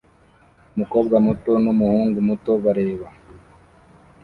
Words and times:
Umukobwa 0.73 1.15
muto 1.25 1.51
n'umuhungu 1.63 2.17
muto 2.27 2.51
bareba 2.63 3.07